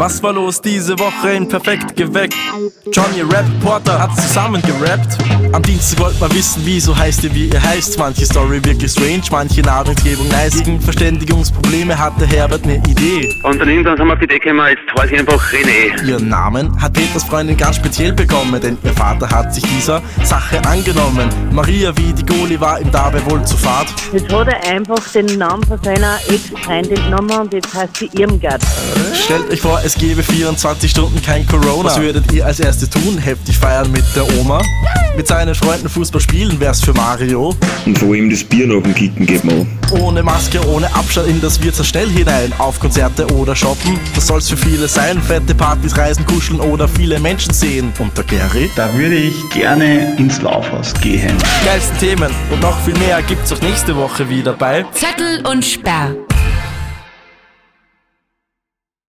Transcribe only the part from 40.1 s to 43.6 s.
Maske, ohne Abstand in das Wirtshaus schnell hinein. Auf Konzerte oder